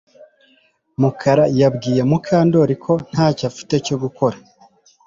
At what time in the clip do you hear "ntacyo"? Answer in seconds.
3.11-3.43